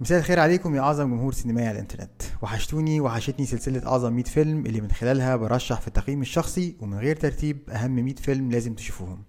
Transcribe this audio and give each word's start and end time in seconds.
مساء 0.00 0.18
الخير 0.18 0.40
عليكم 0.40 0.74
يا 0.74 0.80
أعظم 0.80 1.04
جمهور 1.10 1.32
سينمائي 1.32 1.66
على 1.68 1.74
الإنترنت. 1.74 2.22
وحشتوني 2.42 3.00
وحشتني 3.00 3.46
سلسلة 3.46 3.86
أعظم 3.86 4.12
100 4.12 4.24
فيلم 4.24 4.66
اللي 4.66 4.80
من 4.80 4.90
خلالها 4.90 5.36
برشح 5.36 5.80
في 5.80 5.88
التقييم 5.88 6.20
الشخصي 6.20 6.76
ومن 6.80 6.98
غير 6.98 7.16
ترتيب 7.16 7.58
أهم 7.70 7.94
100 7.94 8.14
فيلم 8.14 8.50
لازم 8.50 8.74
تشوفوهم. 8.74 9.22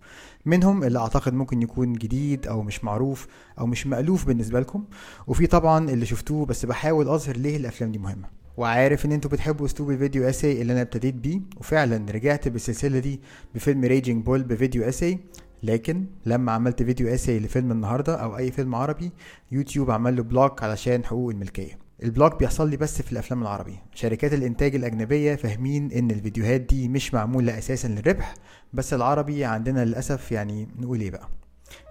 منهم 0.45 0.83
اللي 0.83 0.99
أعتقد 0.99 1.33
ممكن 1.33 1.61
يكون 1.61 1.93
جديد 1.93 2.47
أو 2.47 2.61
مش 2.61 2.83
معروف 2.83 3.27
أو 3.59 3.65
مش 3.65 3.87
مألوف 3.87 4.25
بالنسبة 4.25 4.59
لكم. 4.59 4.83
وفي 5.27 5.47
طبعا 5.47 5.89
اللي 5.89 6.05
شفتوه 6.05 6.45
بس 6.45 6.65
بحاول 6.65 7.07
أظهر 7.07 7.37
ليه 7.37 7.57
الأفلام 7.57 7.91
دي 7.91 7.97
مهمة. 7.97 8.27
وعارف 8.57 9.05
إن 9.05 9.11
أنتوا 9.11 9.31
بتحبوا 9.31 9.65
أسلوب 9.65 9.91
ال 9.91 9.97
video 9.97 10.29
essay 10.29 10.61
اللي 10.61 10.73
أنا 10.73 10.81
ابتديت 10.81 11.15
بيه. 11.15 11.41
وفعلا 11.57 12.11
رجعت 12.11 12.47
بالسلسلة 12.47 12.99
دي 12.99 13.21
بفيلم 13.55 13.83
Raging 13.83 14.25
Bull 14.25 14.43
ب 14.43 14.50
video 14.50 14.83
essay 14.83 15.19
لكن 15.63 16.05
لما 16.25 16.51
عملت 16.51 16.83
video 16.83 17.07
essay 17.13 17.39
لفيلم 17.39 17.71
النهارده 17.71 18.15
أو 18.15 18.37
أي 18.37 18.51
فيلم 18.51 18.75
عربي 18.75 19.11
يوتيوب 19.51 19.91
عمل 19.91 20.15
له 20.15 20.23
block 20.23 20.63
علشان 20.63 21.05
حقوق 21.05 21.29
الملكية. 21.29 21.79
ال 22.03 22.09
block 22.09 22.39
بيحصل 22.39 22.69
لي 22.69 22.77
بس 22.77 23.01
في 23.01 23.11
الأفلام 23.11 23.41
العربي. 23.41 23.79
شركات 23.95 24.33
الإنتاج 24.33 24.75
الأجنبية 24.75 25.35
فاهمين 25.35 25.91
إن 25.91 26.11
الفيديوهات 26.11 26.61
دي 26.61 26.87
مش 26.87 27.13
معمولة 27.13 27.57
أساسا 27.57 27.87
للربح 27.87 28.33
بس 28.73 28.93
العربي 28.93 29.45
عندنا 29.45 29.85
للأسف 29.85 30.31
يعني 30.31 30.67
نقول 30.79 31.01
إيه 31.01 31.11
بقى؟ 31.11 31.29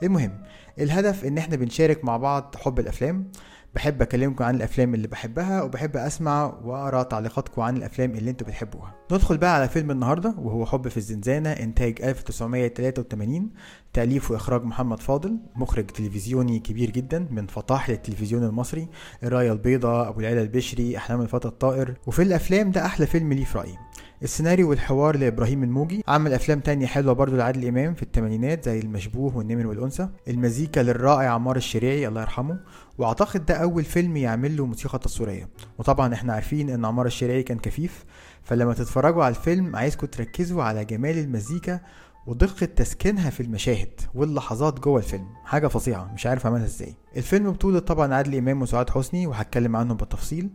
المهم 0.02 0.38
الهدف 0.78 1.24
إن 1.24 1.38
إحنا 1.38 1.56
بنشارك 1.56 2.04
مع 2.04 2.16
بعض 2.16 2.54
حب 2.59 2.78
الأفلام. 2.80 3.32
بحب 3.74 4.02
أكلمكم 4.02 4.44
عن 4.44 4.54
الأفلام 4.54 4.94
اللي 4.94 5.08
بحبها 5.08 5.62
وبحب 5.62 5.96
أسمع 5.96 6.44
وأقرأ 6.64 7.02
تعليقاتكم 7.02 7.62
عن 7.62 7.76
الأفلام 7.76 8.10
اللي 8.10 8.30
أنتوا 8.30 8.46
بتحبوها. 8.46 8.95
ندخل 9.12 9.36
بقى 9.36 9.54
على 9.54 9.68
فيلم 9.68 9.90
النهارده 9.90 10.34
وهو 10.38 10.66
حب 10.66 10.88
في 10.88 10.96
الزنزانة 10.96 11.50
إنتاج 11.50 12.02
1983 12.02 13.50
تأليف 13.92 14.30
وإخراج 14.30 14.64
محمد 14.64 15.01
فاضل 15.01 15.37
مخرج 15.56 15.87
تلفزيوني 15.87 16.59
كبير 16.59 16.90
جدا 16.90 17.26
من 17.30 17.46
فطاحل 17.46 17.92
التلفزيون 17.92 18.45
المصري 18.45 18.88
الرايه 19.23 19.52
البيضاء 19.52 20.09
أبو 20.09 20.20
العلا 20.20 20.42
البشري 20.42 20.96
أحلام 20.96 21.20
الفتى 21.20 21.48
الطائر. 21.48 21.95
وفي 22.07 22.23
الأفلام 22.23 22.70
ده 22.70 22.86
أحلى 22.86 23.07
فيلم 23.07 23.32
ليه 23.32 23.45
في 23.45 23.59
رأيي. 23.59 23.79
السيناريو 24.23 24.70
والحوار 24.70 25.16
لإبراهيم 25.16 25.62
الموجي 25.64 26.04
عمل 26.09 26.32
أفلام 26.32 26.60
تانية 26.60 26.86
حلوة 26.86 27.12
برضو 27.12 27.36
لعادل 27.36 27.68
إمام 27.68 27.95
في 27.95 28.02
الثمانينات 28.02 28.64
زي 28.64 28.80
المشبوه 28.80 29.36
والنمر 29.36 29.66
والأنثى. 29.66 30.09
المزيكا 30.29 30.80
للرائع 30.80 31.30
عمار 31.30 31.57
الشريعي 31.57 32.09
الله 32.09 32.20
يرحمه. 32.20 32.60
وأعتقد 32.98 33.46
ده 33.46 33.54
أول 33.54 33.85
فيلم 33.85 34.16
يعمل 34.16 34.57
له 34.57 34.66
موسيقى 34.66 34.98
تصويرية. 34.98 35.48
وطبعا 35.79 36.15
إحنا 36.15 36.32
عارفين 36.32 36.71
إن 36.71 36.85
عمار 36.85 37.07
الشريعي 37.07 37.43
كان 37.43 37.59
كفيف 37.59 38.04
فلما 38.43 38.74
تتفرجوا 38.74 39.24
على 39.24 39.35
الفيلم 39.37 39.76
عايزكم 39.76 40.07
تركزوا 40.07 40.62
على 40.62 40.85
جمال 40.85 41.18
المزيكا 41.18 41.80
ودقة 42.26 42.66
تسكينها 42.66 43.30
في 43.30 43.43
المشاهد 43.43 44.01
واللحظات 44.15 44.80
جوه 44.80 44.98
الفيلم. 44.98 45.26
حاجة 45.45 45.66
فظيعة 45.66 46.13
مش 46.15 46.26
عارف 46.26 46.46
أعملها 46.46 46.65
إزاي. 46.65 46.95
الفيلم 47.16 47.51
بطولة 47.51 47.79
طبعا 47.79 48.15
عادل 48.15 48.37
إمام 48.37 48.63
وسعاد 48.63 48.90
حسني 48.90 49.26
وهتكلم 49.26 49.76
عنهم 49.76 49.96
بالتفصيل. 49.96 50.51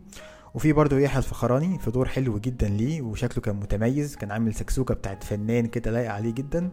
وفي 0.54 0.72
برضه 0.72 0.98
يحيى 0.98 1.18
الفخراني 1.18 1.78
في 1.78 1.90
دور 1.90 2.08
حلو 2.08 2.38
جدا 2.38 2.68
ليه 2.68 3.02
وشكله 3.02 3.42
كان 3.42 3.56
متميز 3.56 4.16
كان 4.16 4.30
عامل 4.30 4.54
سكسوكة 4.54 4.94
بتاعت 4.94 5.24
فنان 5.24 5.66
كده 5.66 5.90
لايق 5.90 6.12
عليه 6.12 6.34
جدا. 6.34 6.70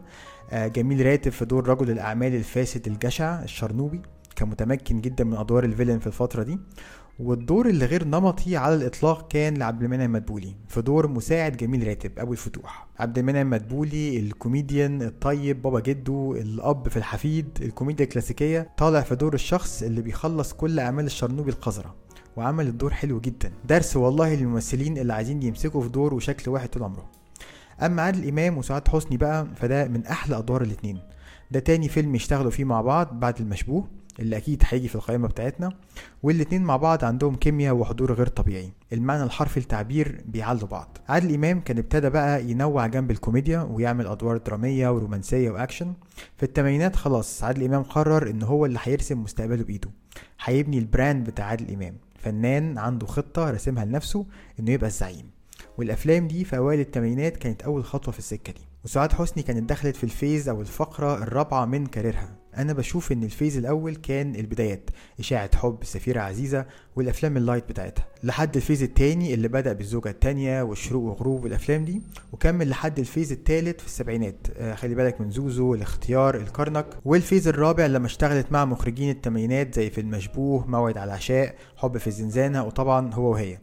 آه 0.50 0.66
جميل 0.66 1.06
راتب 1.06 1.32
في 1.32 1.44
دور 1.44 1.68
رجل 1.68 1.90
الأعمال 1.90 2.34
الفاسد 2.34 2.86
الجشع 2.86 3.42
الشرنوبي. 3.42 4.02
كان 4.36 4.48
متمكن 4.48 5.00
جدا 5.00 5.24
من 5.24 5.34
أدوار 5.36 5.64
ال 5.64 5.68
villain 5.68 5.98
في 5.98 6.06
الفترة 6.06 6.42
دي. 6.42 6.58
والدور 7.18 7.68
اللي 7.68 7.84
غير 7.84 8.04
نمطي 8.04 8.56
على 8.56 8.74
الإطلاق 8.74 9.28
كان 9.28 9.56
لعبد 9.56 9.82
المنعم 9.82 10.12
مدبولي 10.12 10.54
في 10.68 10.82
دور 10.82 11.08
مساعد 11.08 11.56
جميل 11.56 11.86
راتب 11.88 12.18
أبو 12.18 12.32
الفتوح. 12.32 12.86
عبد 12.98 13.18
المنعم 13.18 13.50
مدبولي 13.50 14.18
الكوميديان 14.18 15.02
الطيب 15.02 15.62
بابا 15.62 15.80
جدو 15.80 16.32
الأب 16.36 16.88
في 16.88 16.96
الحفيد 16.96 17.58
الكوميديا 17.62 18.04
الكلاسيكية 18.04 18.70
طالع 18.76 19.00
في 19.00 19.14
دور 19.16 19.34
الشخص 19.34 19.82
اللي 19.82 20.02
بيخلص 20.02 20.52
كل 20.52 20.80
أعمال 20.80 21.04
الشرنوبي 21.06 21.50
القذرة 21.50 21.94
وعمل 22.36 22.66
الدور 22.66 22.90
حلو 22.92 23.20
جدا. 23.20 23.52
درس 23.68 23.96
والله 23.96 24.34
للممثلين 24.34 24.98
اللي 24.98 25.12
عايزين 25.12 25.42
يمسكوا 25.42 25.82
في 25.82 25.88
دور 25.88 26.14
وشكل 26.14 26.50
واحد 26.50 26.68
طول 26.68 26.82
عمرهم 26.82 27.06
أما 27.82 28.02
عادل 28.02 28.28
إمام 28.28 28.58
وسعاد 28.58 28.88
حسني 28.88 29.16
بقى 29.16 29.46
فده 29.56 29.88
من 29.88 30.06
أحلى 30.06 30.38
أدوار 30.38 30.62
الاتنين. 30.62 30.98
ده 31.50 31.60
تاني 31.60 31.88
فيلم 31.88 32.14
يشتغلوا 32.14 32.50
فيه 32.50 32.64
مع 32.64 32.80
بعض 32.80 33.20
بعد 33.20 33.40
المشبوه. 33.40 33.88
اللي 34.20 34.36
أكيد 34.36 34.62
هيجي 34.66 34.88
في 34.88 34.94
القائمة 34.94 35.28
بتاعتنا 35.28 35.72
والاتنين 36.22 36.62
مع 36.62 36.76
بعض 36.76 37.04
عندهم 37.04 37.36
كيمياء 37.36 37.74
وحضور 37.74 38.12
غير 38.12 38.26
طبيعي. 38.26 38.72
المعنى 38.92 39.22
الحرفي 39.22 39.56
التعبير 39.56 40.22
بيعلوا 40.26 40.68
بعض. 40.68 40.98
عادل 41.08 41.34
إمام 41.34 41.60
كان 41.60 41.78
ابتدى 41.78 42.10
بقى 42.10 42.44
ينوع 42.44 42.86
جنب 42.86 43.10
الكوميديا 43.10 43.60
ويعمل 43.60 44.06
أدوار 44.06 44.36
درامية 44.36 44.88
ورومانسية 44.88 45.50
وأكشن. 45.50 45.92
في 46.36 46.42
الثمانينات 46.42 46.96
خلاص 46.96 47.44
عادل 47.44 47.64
إمام 47.64 47.82
قرر 47.82 48.30
إن 48.30 48.42
هو 48.42 48.66
اللي 48.66 48.78
هيرسم 48.82 49.22
مستقبله 49.22 49.64
بإيده. 49.64 49.90
هيبني 50.44 50.78
ال 50.78 50.87
brand 50.87 51.30
بتاع 51.30 51.44
عادل 51.44 51.74
إمام. 51.74 51.96
فنان 52.18 52.78
عنده 52.78 53.06
خطة 53.06 53.50
راسمها 53.50 53.84
لنفسه 53.84 54.26
إنه 54.60 54.70
يبقى 54.70 54.86
الزعيم. 54.86 55.30
والأفلام 55.78 56.28
دي 56.28 56.44
في 56.44 56.56
أوائل 56.56 56.80
الثمانينات 56.80 57.36
كانت 57.36 57.62
أول 57.62 57.84
خطوة 57.84 58.12
في 58.12 58.18
السكة 58.18 58.52
دي. 58.52 58.60
وسعاد 58.84 59.12
حسني 59.12 59.42
كانت 59.42 59.70
دخلت 59.70 59.96
في 59.96 60.04
ال 60.04 60.11
phase 60.11 60.48
أو 60.48 60.60
الفقرة 60.60 61.22
الرابعة 61.22 61.64
من 61.64 61.86
career 61.86 62.24
ها. 62.24 62.36
أنا 62.58 62.72
بشوف 62.72 63.12
إن 63.12 63.22
ال 63.22 63.28
phase 63.28 63.56
الأول 63.56 63.96
كان 63.96 64.36
البدايات 64.36 64.90
إشاعة 65.20 65.56
حب 65.56 65.78
سفيرة 65.82 66.20
عزيزة 66.20 66.66
والأفلام 66.96 67.36
ال 67.36 67.41
light 67.41 67.68
بتاعتها. 67.68 68.06
لحد 68.22 68.56
ال 68.56 68.60
phase 68.60 68.82
التاني 68.82 69.34
اللي 69.34 69.48
بدأ 69.48 69.72
بالزوجة 69.72 70.08
التانية 70.08 70.62
والشروق 70.62 71.04
وغروب 71.04 71.44
والأفلام 71.44 71.84
دي 71.84 72.02
وكمل 72.32 72.68
لحد 72.68 72.98
ال 72.98 73.04
phase 73.04 73.32
التالت 73.32 73.80
في 73.80 73.86
السبعينات. 73.86 74.46
آه 74.56 74.74
خلي 74.74 74.94
بالك 74.94 75.20
من 75.20 75.30
زوزو 75.30 75.74
الاختيار 75.74 76.36
الكرنك. 76.36 76.86
وال 77.04 77.17
phase 77.17 77.48
الرابع 77.48 77.86
لما 77.86 78.06
اشتغلت 78.06 78.52
مع 78.52 78.64
مخرجين 78.64 79.10
الثمانينات 79.10 79.74
زي 79.74 79.90
في 79.90 80.00
المشبوه 80.00 80.66
موعد 80.66 80.98
على 80.98 81.08
العشاء 81.08 81.54
حب 81.76 81.98
في 81.98 82.06
الزنزانه 82.06 82.64
وطبعا 82.64 83.14
هو 83.14 83.30
وهي. 83.30 83.58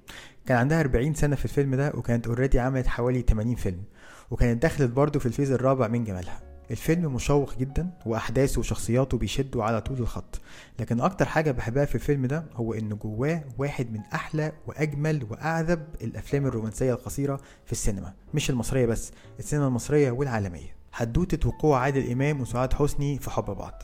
كان 0.45 0.57
عندها 0.57 0.81
40 0.81 1.13
سنة 1.13 1.35
في 1.35 1.45
الفيلم 1.45 1.75
ده 1.75 1.91
وكانت 1.95 2.27
already 2.27 2.59
عملت 2.59 2.87
حوالي 2.87 3.21
80 3.21 3.55
فيلم. 3.55 3.83
وكانت 4.31 4.63
دخلت 4.63 4.91
برضه 4.91 5.19
في 5.19 5.25
ال 5.25 5.30
phase 5.30 5.51
الرابع 5.51 5.87
من 5.87 6.03
جمالها. 6.03 6.52
الفيلم 6.71 7.13
مشوق 7.15 7.57
جدا 7.57 7.89
وأحداثه 8.05 8.59
وشخصياته 8.59 9.17
بيشدوا 9.17 9.63
على 9.63 9.81
طول 9.81 9.97
الخط. 9.97 10.41
لكن 10.79 11.01
أكتر 11.01 11.25
حاجة 11.25 11.51
بحبها 11.51 11.85
في 11.85 11.95
الفيلم 11.95 12.25
ده 12.25 12.45
هو 12.55 12.73
إن 12.73 12.89
جواه 12.89 13.43
واحد 13.57 13.91
من 13.91 13.99
أحلى 14.13 14.51
وأجمل 14.67 15.27
وأعذب 15.29 15.85
الأفلام 16.01 16.45
الرومانسية 16.45 16.93
القصيرة 16.93 17.39
في 17.65 17.71
السينما. 17.71 18.13
مش 18.33 18.49
المصرية 18.49 18.85
بس 18.85 19.11
السينما 19.39 19.67
المصرية 19.67 20.11
والعالمية. 20.11 20.75
حدوتة 20.91 21.49
وقوع 21.49 21.79
عادل 21.79 22.11
إمام 22.11 22.41
وسعاد 22.41 22.73
حسني 22.73 23.19
في 23.19 23.29
حب 23.29 23.45
بعض. 23.45 23.83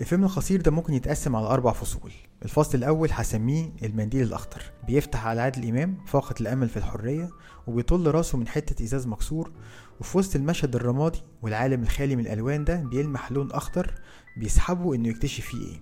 الفيلم 0.00 0.24
القصير 0.24 0.60
ده 0.60 0.70
ممكن 0.70 0.94
يتقسم 0.94 1.36
على 1.36 1.46
أربع 1.46 1.72
فصول. 1.72 2.12
الفصل 2.44 2.78
الأول 2.78 3.08
هسميه 3.12 3.72
المنديل 3.82 4.22
الأخضر 4.22 4.62
بيفتح 4.86 5.26
على 5.26 5.40
عادل 5.40 5.68
إمام 5.68 5.96
فاقد 6.06 6.40
الأمل 6.40 6.68
في 6.68 6.76
الحرية 6.76 7.30
وبيطل 7.66 8.06
راسه 8.10 8.38
من 8.38 8.48
حتة 8.48 8.84
إزاز 8.84 9.06
مكسور. 9.06 9.52
وفي 10.00 10.18
وسط 10.18 10.36
المشهد 10.36 10.76
الرمادي 10.76 11.22
والعالم 11.42 11.82
الخالي 11.82 12.16
من 12.16 12.26
الألوان 12.26 12.64
ده 12.64 12.76
بيلمح 12.76 13.32
لون 13.32 13.52
أخضر 13.52 13.94
بيسحبه 14.36 14.94
إنه 14.94 15.08
يكتشف 15.08 15.46
فيه 15.46 15.58
إيه. 15.66 15.80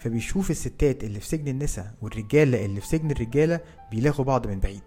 فبيشوف 0.00 0.50
الستات 0.50 1.04
اللي 1.04 1.20
في 1.20 1.26
سجن 1.26 1.48
النساء 1.48 1.94
والرجالة 2.02 2.64
اللي 2.64 2.80
في 2.80 2.86
سجن 2.86 3.10
الرجالة 3.10 3.60
بيلاقوا 3.90 4.24
بعض 4.24 4.46
من 4.46 4.60
بعيد. 4.60 4.82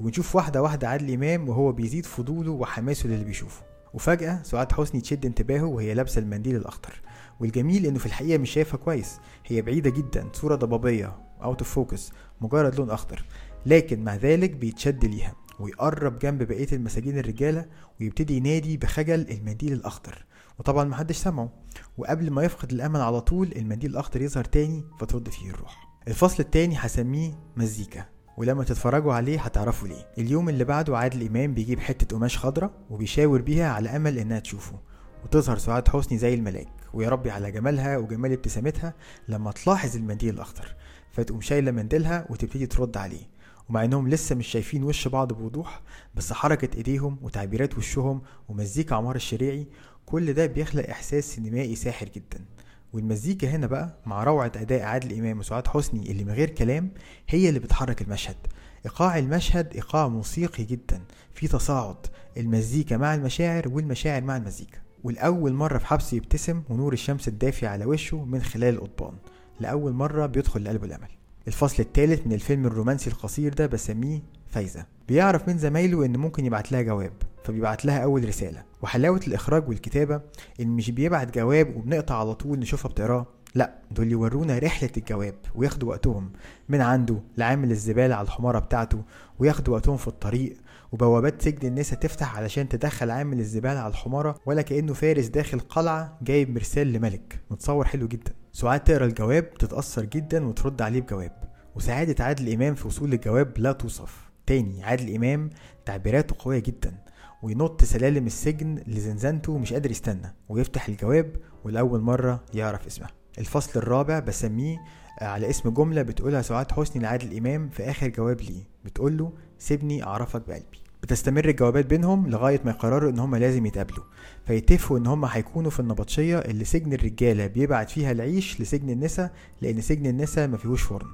وبنشوف 0.00 0.36
واحدة 0.36 0.62
واحدة 0.62 0.88
عادل 0.88 1.12
إمام 1.14 1.48
وهو 1.48 1.72
بيزيد 1.72 2.06
فضوله 2.06 2.50
وحماسه 2.50 3.08
للي 3.08 3.24
بيشوفه. 3.24 3.62
وفجأة 3.94 4.42
سعاد 4.42 4.72
حسني 4.72 5.00
تشد 5.00 5.26
انتباهه 5.26 5.64
وهي 5.64 5.94
لابسة 5.94 6.18
المنديل 6.18 6.56
الأخضر 6.56 7.00
والجميل 7.40 7.86
إنه 7.86 7.98
في 7.98 8.06
الحقيقة 8.06 8.38
مش 8.38 8.50
شايفها 8.50 8.76
كويس. 8.78 9.18
هي 9.46 9.62
بعيدة 9.62 9.90
جدا 9.90 10.28
صورة 10.32 10.54
ضبابية 10.54 11.18
out 11.42 11.58
of 11.58 11.70
focus 11.70 12.12
مجرد 12.40 12.74
لون 12.74 12.90
أخضر. 12.90 13.24
لكن 13.66 14.04
مع 14.04 14.14
ذلك 14.14 14.50
بيتشد 14.50 15.04
ليها 15.04 15.34
ويقرب 15.60 16.18
جنب 16.18 16.42
بقية 16.42 16.68
المساجين 16.72 17.18
الرجالة 17.18 17.66
ويبتدي 18.00 18.36
ينادي 18.36 18.76
بخجل 18.76 19.26
المنديل 19.30 19.72
الأخضر. 19.72 20.24
وطبعا 20.58 20.84
محدش 20.84 21.16
سمعه 21.16 21.52
وقبل 21.98 22.30
ما 22.30 22.42
يفقد 22.42 22.72
الأمل 22.72 23.00
على 23.00 23.20
طول 23.20 23.52
المنديل 23.56 23.90
الأخضر 23.90 24.22
يظهر 24.22 24.44
تاني 24.44 24.84
فترد 25.00 25.28
فيه 25.28 25.50
الروح. 25.50 25.86
الفصل 26.08 26.42
التاني 26.42 26.74
هسميه 26.78 27.38
مزيكا. 27.56 28.04
ولما 28.36 28.64
تتفرجوا 28.64 29.12
عليه 29.12 29.40
هتعرفوا 29.40 29.88
ليه. 29.88 30.08
اليوم 30.18 30.48
اللي 30.48 30.64
بعده 30.64 30.98
عادل 30.98 31.26
إمام 31.26 31.54
بيجيب 31.54 31.80
حتة 31.80 32.16
قماش 32.16 32.38
خضرة 32.38 32.70
وبيشاور 32.90 33.40
بيها 33.42 33.72
على 33.72 33.96
أمل 33.96 34.18
إنها 34.18 34.38
تشوفه. 34.38 34.80
وتظهر 35.26 35.58
سعاد 35.58 35.88
حسني 35.88 36.18
زي 36.18 36.34
الملاك. 36.34 36.68
ويا 36.94 37.08
ربي 37.08 37.30
على 37.30 37.50
جمالها 37.50 37.96
وجمال 37.96 38.32
ابتسامتها 38.32 38.94
لما 39.28 39.52
تلاحظ 39.52 39.96
المنديل 39.96 40.34
الأخضر. 40.34 40.74
فتقوم 41.12 41.40
شايلة 41.40 41.70
منديلها 41.70 42.26
وتبتدي 42.30 42.66
ترد 42.66 42.96
عليه. 42.96 43.28
ومع 43.68 43.84
إنهم 43.84 44.08
لسه 44.08 44.34
مش 44.34 44.46
شايفين 44.46 44.84
وش 44.84 45.08
بعض 45.08 45.32
بوضوح 45.32 45.80
بس 46.14 46.32
حركة 46.32 46.76
إيديهم 46.76 47.18
وتعبيرات 47.22 47.78
وشهم 47.78 48.22
ومزيكا 48.48 48.96
عمار 48.96 49.16
الشريعي 49.16 49.66
كل 50.06 50.32
ده 50.32 50.46
بيخلق 50.46 50.88
إحساس 50.88 51.24
سينمائي 51.34 51.74
ساحر 51.76 52.08
جدا. 52.08 52.44
والمزيكا 52.92 53.48
هنا 53.48 53.66
بقى 53.66 53.98
مع 54.06 54.24
روعة 54.24 54.52
أداء 54.56 54.82
عادل 54.82 55.18
إمام 55.18 55.38
وسعاد 55.38 55.66
حسني 55.66 56.10
اللي 56.10 56.24
من 56.24 56.32
غير 56.32 56.50
كلام 56.50 56.90
هي 57.28 57.48
اللي 57.48 57.60
بتحرك 57.60 58.02
المشهد. 58.02 58.36
إيقاع 58.84 59.18
المشهد 59.18 59.74
إيقاع 59.74 60.08
موسيقي 60.08 60.64
جدا 60.64 61.02
في 61.34 61.48
تصاعد. 61.48 62.06
المزيكا 62.36 62.96
مع 62.96 63.14
المشاعر 63.14 63.68
والمشاعر 63.68 64.22
مع 64.22 64.36
المزيكا. 64.36 64.85
والأول 65.06 65.52
مرة 65.52 65.78
في 65.78 65.86
حبس 65.86 66.12
يبتسم 66.12 66.62
ونور 66.70 66.92
الشمس 66.92 67.28
الدافي 67.28 67.66
على 67.66 67.84
وشه 67.84 68.24
من 68.24 68.42
خلال 68.42 68.74
القضبان. 68.74 69.14
لأول 69.60 69.92
مرة 69.92 70.26
بيدخل 70.26 70.64
لقلبه 70.64 70.86
الأمل. 70.86 71.08
الفصل 71.48 71.82
الثالث 71.82 72.26
من 72.26 72.32
الفيلم 72.32 72.66
الرومانسي 72.66 73.10
القصير 73.10 73.54
ده 73.54 73.66
بسميه 73.66 74.22
فايزة. 74.48 74.86
بيعرف 75.08 75.48
من 75.48 75.58
زمايله 75.58 76.04
إن 76.04 76.16
ممكن 76.16 76.46
يبعت 76.46 76.72
لها 76.72 76.82
جواب 76.82 77.12
فبيبعت 77.44 77.84
لها 77.84 77.98
أول 77.98 78.28
رسالة. 78.28 78.62
وحلاوة 78.82 79.20
الإخراج 79.26 79.68
والكتابة 79.68 80.20
إن 80.60 80.68
مش 80.68 80.90
بيبعت 80.90 81.34
جواب 81.34 81.76
وبنقطع 81.76 82.20
على 82.20 82.34
طول 82.34 82.58
نشوفها 82.58 82.88
بتقراه 82.90 83.26
لا 83.56 83.74
دول 83.90 84.12
يورونا 84.12 84.58
رحلة 84.58 84.90
الجواب 84.96 85.34
وياخدوا 85.54 85.88
وقتهم 85.88 86.32
من 86.68 86.80
عنده 86.80 87.20
لعامل 87.36 87.70
الزبالة 87.70 88.14
على 88.14 88.24
الحمارة 88.24 88.58
بتاعته 88.58 89.02
وياخدوا 89.38 89.74
وقتهم 89.74 89.96
في 89.96 90.08
الطريق 90.08 90.56
وبوابات 90.92 91.42
سجن 91.42 91.68
النسا 91.68 91.96
تفتح 91.96 92.36
علشان 92.36 92.68
تدخل 92.68 93.10
عامل 93.10 93.40
الزبالة 93.40 93.80
على 93.80 93.90
الحمارة 93.90 94.34
ولا 94.46 94.62
كأنه 94.62 94.92
فارس 94.92 95.26
داخل 95.26 95.60
قلعة 95.60 96.18
جايب 96.22 96.50
مرسال 96.50 96.92
لملك. 96.92 97.40
متصور 97.50 97.84
حلو 97.84 98.08
جدا. 98.08 98.32
سعاد 98.52 98.80
تقرأ 98.80 99.04
الجواب 99.04 99.54
تتأثر 99.54 100.04
جدا 100.04 100.46
وترد 100.46 100.82
عليه 100.82 101.00
بجواب. 101.00 101.32
وسعادة 101.76 102.24
عادل 102.24 102.52
إمام 102.52 102.74
في 102.74 102.86
وصول 102.86 103.12
الجواب 103.12 103.58
لا 103.58 103.72
توصف. 103.72 104.30
تاني 104.46 104.84
عادل 104.84 105.14
إمام 105.14 105.50
تعبيراته 105.84 106.36
قوية 106.38 106.58
جدا 106.58 106.94
وينط 107.42 107.84
سلالم 107.84 108.26
السجن 108.26 108.82
لزنزانته 108.86 109.58
مش 109.58 109.72
قادر 109.72 109.90
يستنى 109.90 110.34
ويفتح 110.48 110.88
الجواب 110.88 111.36
ولأول 111.64 112.00
مرة 112.00 112.44
يعرف 112.54 112.86
اسمها. 112.86 113.10
الفصل 113.38 113.80
الرابع 113.80 114.18
بسميه 114.18 114.76
على 115.20 115.50
اسم 115.50 115.70
جملة 115.70 116.02
بتقولها 116.02 116.42
سعاد 116.42 116.72
حسني 116.72 117.02
لعادل 117.02 117.36
إمام 117.36 117.68
في 117.68 117.90
آخر 117.90 118.08
جواب 118.08 118.40
ليه. 118.40 118.62
بتقول 118.84 119.18
له 119.18 119.32
سيبني 119.58 120.04
أعرفك 120.04 120.42
بقلبي. 120.48 120.78
بتستمر 121.02 121.48
الجوابات 121.48 121.86
بينهم 121.86 122.30
لغاية 122.30 122.60
ما 122.64 122.70
يقرروا 122.70 123.10
إن 123.10 123.18
هما 123.18 123.36
لازم 123.36 123.66
يتقابلوا. 123.66 124.04
فيتفقوا 124.46 124.98
إن 124.98 125.06
هما 125.06 125.28
هيكونوا 125.32 125.70
في 125.70 125.80
النبطشية 125.80 126.38
اللي 126.38 126.64
سجن 126.64 126.92
الرجالة 126.92 127.46
بيبعت 127.46 127.90
فيها 127.90 128.12
العيش 128.12 128.60
لسجن 128.60 128.90
النسا 128.90 129.30
لأن 129.62 129.80
سجن 129.80 130.06
النسا 130.06 130.46
ما 130.46 130.56
فيهوش 130.56 130.82
فرن. 130.82 131.06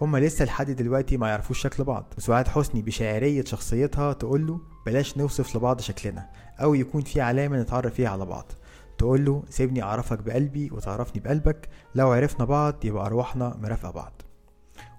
هما 0.00 0.18
لسه 0.18 0.44
لحد 0.44 0.70
دلوقتي 0.70 1.16
ما 1.16 1.28
يعرفوش 1.28 1.58
شكل 1.58 1.84
بعض. 1.84 2.14
وسعاد 2.18 2.48
حسني 2.48 2.82
بشاعرية 2.82 3.44
شخصيتها 3.44 4.12
تقول 4.12 4.46
له 4.46 4.60
بلاش 4.86 5.18
نوصف 5.18 5.56
لبعض 5.56 5.80
شكلنا. 5.80 6.30
أو 6.60 6.74
يكون 6.74 7.02
في 7.02 7.20
علامة 7.20 7.60
نتعرف 7.62 7.94
فيها 7.94 8.08
على 8.08 8.26
بعض. 8.26 8.52
تقول 8.98 9.24
له 9.24 9.42
سيبني 9.50 9.82
أعرفك 9.82 10.18
بقلبي 10.18 10.70
وتعرفني 10.70 11.20
بقلبك 11.20 11.68
لو 11.94 12.12
عرفنا 12.12 12.44
بعض 12.44 12.84
يبقى 12.84 13.06
أرواحنا 13.06 13.56
مرافقة 13.62 13.90
بعض. 13.90 14.22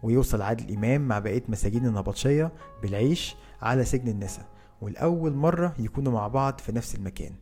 ويوصل 0.04 0.42
عادل 0.42 0.74
إمام 0.76 1.08
مع 1.08 1.20
بقية 1.20 1.44
مساجين 1.50 1.86
النبطشية 1.86 2.52
بالعيش 2.82 3.36
على 3.62 3.86
سجن 3.86 4.08
النسا 4.08 4.46
ولأول 4.82 5.34
مرة 5.34 5.74
يكونوا 5.80 6.12
مع 6.12 6.28
بعض 6.28 6.60
في 6.60 6.72
نفس 6.72 6.96
المكان. 6.96 7.34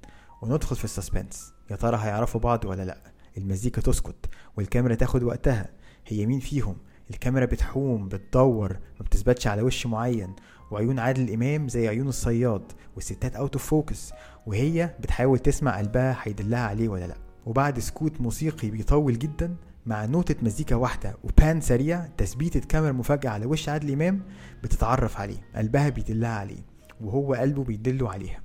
وندخل 0.41 0.75
في 0.75 0.83
ال 0.85 0.93
suspense 0.93 1.53
يا 1.71 1.75
ترى 1.75 1.97
هيعرفوا 1.97 2.41
بعض 2.41 2.65
ولا 2.65 2.85
لأ؟ 2.85 2.97
المزيكا 3.37 3.81
تسكت 3.81 4.25
والكاميرا 4.57 4.95
تاخد 4.95 5.23
وقتها 5.23 5.69
هي 6.07 6.25
مين 6.25 6.39
فيهم؟ 6.39 6.77
الكاميرا 7.09 7.45
بتحوم 7.45 8.07
بتدور 8.07 8.71
ما 8.99 9.05
بتثبتش 9.05 9.47
على 9.47 9.61
وش 9.61 9.85
معين. 9.85 10.35
وعيون 10.71 10.99
عادل 10.99 11.33
إمام 11.33 11.67
زي 11.67 11.87
عيون 11.87 12.07
الصياد 12.07 12.71
والستات 12.95 13.35
out 13.35 13.53
of 13.53 13.65
focus 13.65 14.11
وهي 14.45 14.95
بتحاول 14.99 15.39
تسمع 15.39 15.77
قلبها 15.77 16.17
هيدلها 16.23 16.59
عليه 16.59 16.89
ولا 16.89 17.07
لأ. 17.07 17.17
وبعد 17.45 17.79
سكوت 17.79 18.21
موسيقي 18.21 18.69
بيطول 18.69 19.19
جدا 19.19 19.55
مع 19.85 20.05
نوتة 20.05 20.35
مزيكا 20.41 20.75
واحدة 20.75 21.15
وبان 21.23 21.61
سريع 21.61 22.05
تثبيتة 22.17 22.59
كاميرا 22.59 22.91
مفاجأة 22.91 23.29
على 23.29 23.45
وش 23.45 23.69
عادل 23.69 23.91
إمام 23.91 24.21
بتتعرف 24.63 25.17
عليه 25.17 25.37
قلبها 25.55 25.89
بيدلها 25.89 26.29
عليه 26.29 26.65
وهو 27.01 27.33
قلبه 27.33 27.63
بيدله 27.63 28.09
عليها. 28.11 28.44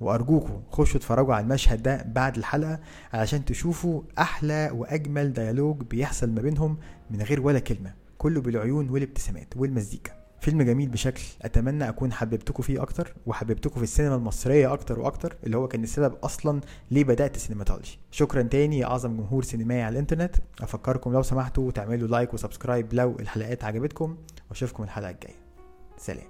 وأرجوكوا 0.00 0.60
خشوا 0.70 0.96
اتفرجوا 0.96 1.34
على 1.34 1.42
المشهد 1.42 1.82
ده 1.82 2.02
بعد 2.02 2.36
الحلقة 2.36 2.80
علشان 3.12 3.44
تشوفوا 3.44 4.02
أحلى 4.18 4.70
وأجمل 4.74 5.32
ديالوج 5.32 5.82
بيحصل 5.82 6.30
ما 6.30 6.42
بينهم 6.42 6.78
من 7.10 7.22
غير 7.22 7.40
ولا 7.40 7.58
كلمة 7.58 7.94
كله 8.18 8.40
بالعيون 8.40 8.90
والابتسامات 8.90 9.56
والمزيكا. 9.56 10.12
فيلم 10.40 10.62
جميل 10.62 10.88
بشكل 10.88 11.22
أتمنى 11.42 11.88
أكون 11.88 12.12
حببتكم 12.12 12.62
فيه 12.62 12.82
أكتر 12.82 13.14
وحببتكم 13.26 13.76
في 13.76 13.82
السينما 13.82 14.14
المصرية 14.14 14.72
أكتر 14.72 15.00
وأكتر 15.00 15.36
اللي 15.46 15.56
هو 15.56 15.68
كان 15.68 15.82
السبب 15.82 16.14
أصلا 16.22 16.60
ليه 16.90 17.04
بدأت 17.04 17.36
السينماتولوجي. 17.36 17.98
شكرا 18.10 18.42
تاني 18.42 18.78
يا 18.78 18.86
أعظم 18.86 19.16
جمهور 19.16 19.42
سينمائي 19.42 19.82
على 19.82 19.92
الإنترنت. 19.92 20.36
أفكركم 20.60 21.12
لو 21.12 21.22
سمحتوا 21.22 21.70
تعملوا 21.70 22.08
like 22.08 22.34
و 22.34 22.40
subscribe 22.40 22.94
لو 22.94 23.16
الحلقات 23.20 23.64
عجبتكم 23.64 24.16
وأشوفكم 24.50 24.82
الحلقة 24.82 25.10
الجاية. 25.10 25.36
سلام. 25.98 26.28